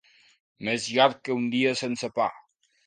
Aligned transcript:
Més 0.69 0.87
llarg 0.95 1.21
que 1.29 1.37
un 1.43 1.47
dia 1.59 1.79
sense 1.85 2.13
pa. 2.19 2.33